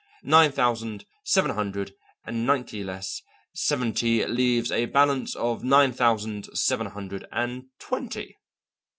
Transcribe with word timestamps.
Nine 0.23 0.51
thousand 0.51 1.05
seven 1.23 1.51
hundred 1.51 1.93
and 2.25 2.43
ninety 2.43 2.83
less 2.83 3.21
seventy 3.53 4.25
leaves 4.25 4.71
a 4.71 4.87
balance 4.87 5.35
of 5.35 5.63
nine 5.63 5.93
thousand 5.93 6.49
seven 6.57 6.87
hundred 6.87 7.27
and 7.31 7.67
twenty. 7.77 8.35